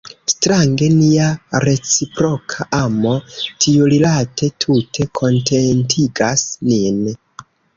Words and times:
Strange, 0.31 0.85
nia 0.93 1.25
reciproka 1.65 2.65
amo 2.79 3.11
tiurilate 3.67 4.51
tute 4.67 5.07
kontentigas 5.21 6.49
nin. 6.73 6.99